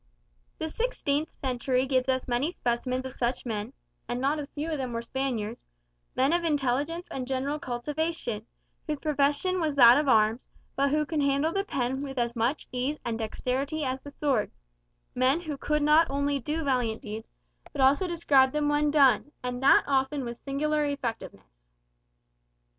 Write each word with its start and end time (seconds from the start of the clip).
The 0.57 0.67
sixteenth 0.67 1.31
century 1.31 1.85
gives 1.85 2.09
us 2.09 2.27
many 2.27 2.51
specimens 2.51 3.05
of 3.05 3.13
such 3.13 3.45
men 3.45 3.71
and 4.07 4.19
not 4.19 4.39
a 4.39 4.47
few 4.47 4.71
of 4.71 4.79
them 4.79 4.93
were 4.93 5.03
Spaniards 5.03 5.63
men 6.15 6.33
of 6.33 6.43
intelligence 6.43 7.07
and 7.11 7.27
general 7.27 7.59
cultivation, 7.59 8.47
whose 8.87 8.97
profession 8.97 9.61
was 9.61 9.75
that 9.75 9.99
of 9.99 10.07
arms, 10.07 10.49
but 10.75 10.89
who 10.89 11.05
can 11.05 11.21
handle 11.21 11.53
the 11.53 11.63
pen 11.63 12.01
with 12.01 12.17
as 12.17 12.35
much 12.35 12.67
ease 12.71 12.99
and 13.05 13.19
dexterity 13.19 13.83
as 13.85 14.01
the 14.01 14.09
sword; 14.09 14.49
men 15.13 15.41
who 15.41 15.55
could 15.55 15.83
not 15.83 16.09
only 16.09 16.39
do 16.39 16.63
valiant 16.63 17.03
deeds, 17.03 17.29
but 17.71 17.79
also 17.79 18.07
describe 18.07 18.53
them 18.53 18.69
when 18.69 18.89
done, 18.89 19.31
and 19.43 19.61
that 19.61 19.83
often 19.85 20.25
with 20.25 20.39
singular 20.43 20.83
effectiveness. 20.83 21.53